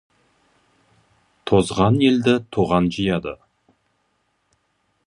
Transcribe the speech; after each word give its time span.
Тозған 1.51 2.01
елді 2.07 2.35
тоған 2.57 2.89
жияды. 2.97 3.37